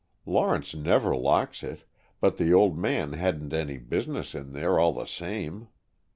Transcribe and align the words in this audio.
Lawrence 0.25 0.73
never 0.73 1.15
locks 1.15 1.61
it, 1.61 1.83
but 2.19 2.37
the 2.37 2.51
old 2.51 2.75
man 2.75 3.13
hadn't 3.13 3.53
any 3.53 3.77
business 3.77 4.33
in 4.33 4.51
there, 4.51 4.79
all 4.79 4.93
the 4.93 5.05
same. 5.05 5.67